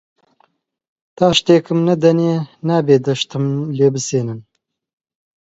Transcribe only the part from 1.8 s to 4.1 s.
نەدەنێ نابێ دە شتم لێ